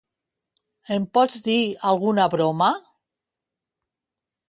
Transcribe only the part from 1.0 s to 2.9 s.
pots dir alguna broma?